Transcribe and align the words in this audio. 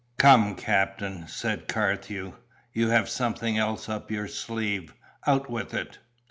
"Come, 0.17 0.55
Captain," 0.55 1.27
said 1.27 1.67
Carthew, 1.67 2.33
"you 2.73 2.89
have 2.89 3.07
something 3.07 3.59
else 3.59 3.87
up 3.87 4.09
your 4.09 4.27
sleeve; 4.27 4.95
out 5.27 5.47
with 5.47 5.75
it!" 5.75 5.99